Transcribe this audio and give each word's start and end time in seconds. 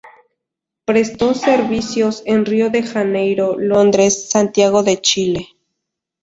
Prestó 0.83 1.35
servicios 1.35 2.23
en 2.25 2.43
Río 2.47 2.71
de 2.71 2.81
Janeiro, 2.81 3.55
Londres, 3.59 4.31
Santiago 4.31 4.81
de 4.81 4.99
Chile. 4.99 5.49